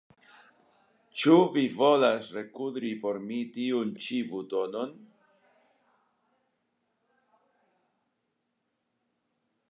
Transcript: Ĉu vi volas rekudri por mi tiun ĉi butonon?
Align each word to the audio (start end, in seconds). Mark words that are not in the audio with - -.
Ĉu 1.23 1.33
vi 1.57 1.65
volas 1.73 2.29
rekudri 2.37 2.89
por 3.03 3.19
mi 3.25 3.37
tiun 3.57 3.91
ĉi 4.05 4.21
butonon? 4.31 4.95